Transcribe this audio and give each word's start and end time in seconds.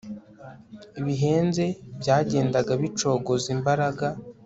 bihenze 1.05 1.65
byagendaga 1.99 2.71
bicogoza 2.81 3.47
imbaraga 3.55 4.07